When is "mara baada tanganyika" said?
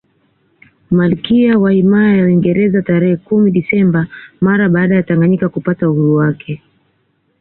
4.41-5.49